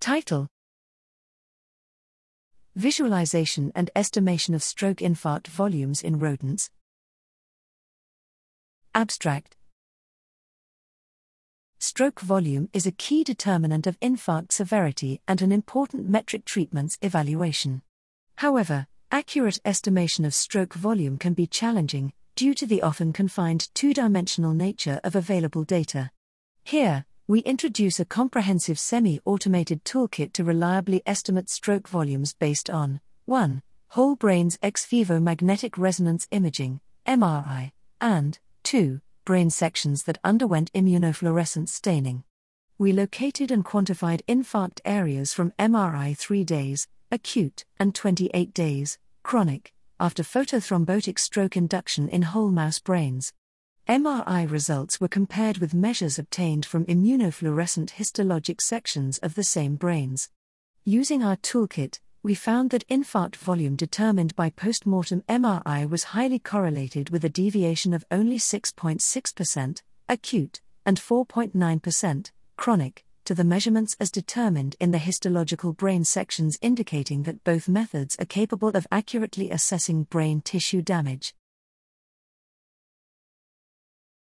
[0.00, 0.46] Title
[2.76, 6.70] Visualization and estimation of stroke infarct volumes in rodents.
[8.94, 9.56] Abstract
[11.80, 17.82] Stroke volume is a key determinant of infarct severity and an important metric treatment's evaluation.
[18.36, 23.92] However, accurate estimation of stroke volume can be challenging due to the often confined two
[23.92, 26.12] dimensional nature of available data.
[26.62, 33.02] Here, we introduce a comprehensive semi automated toolkit to reliably estimate stroke volumes based on
[33.26, 33.60] 1.
[33.88, 39.02] Whole brain's ex vivo magnetic resonance imaging, MRI, and 2.
[39.26, 42.24] Brain sections that underwent immunofluorescence staining.
[42.78, 49.74] We located and quantified infarct areas from MRI 3 days, acute, and 28 days, chronic,
[50.00, 53.34] after photothrombotic stroke induction in whole mouse brains.
[53.88, 60.28] MRI results were compared with measures obtained from immunofluorescent histologic sections of the same brains.
[60.84, 67.08] Using our toolkit, we found that infarct volume determined by postmortem MRI was highly correlated
[67.08, 74.76] with a deviation of only 6.6%, acute, and 4.9%, chronic, to the measurements as determined
[74.78, 80.42] in the histological brain sections, indicating that both methods are capable of accurately assessing brain
[80.42, 81.34] tissue damage.